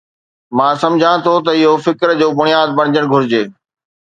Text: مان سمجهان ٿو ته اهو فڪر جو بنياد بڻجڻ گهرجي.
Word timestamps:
مان 0.57 0.73
سمجهان 0.83 1.17
ٿو 1.25 1.33
ته 1.45 1.51
اهو 1.59 1.73
فڪر 1.85 2.09
جو 2.21 2.27
بنياد 2.41 2.69
بڻجڻ 2.81 3.03
گهرجي. 3.15 3.43